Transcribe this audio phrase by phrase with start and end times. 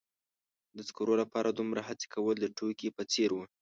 [0.75, 3.39] د سکرو لپاره دومره هڅې کول د ټوکې په څیر و.